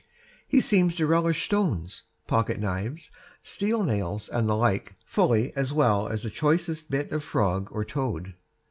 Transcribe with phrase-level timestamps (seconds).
[0.47, 3.11] He seems to relish stones, pocket knives,
[3.43, 7.85] steel nails and the like fully as well as the choicest bit of frog or
[7.85, 8.33] toad.